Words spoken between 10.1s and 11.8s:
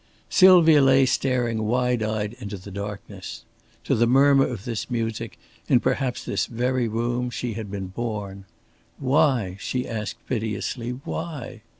piteously, "why?"